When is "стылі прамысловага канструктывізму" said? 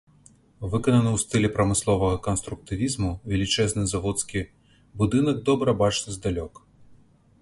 1.23-3.11